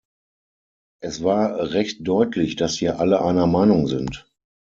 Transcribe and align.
Es 1.03 1.23
war 1.23 1.73
recht 1.73 2.07
deutlich, 2.07 2.55
dass 2.55 2.73
hier 2.77 2.99
alle 2.99 3.21
einer 3.21 3.45
Meinung 3.45 3.85
sind. 3.85 4.25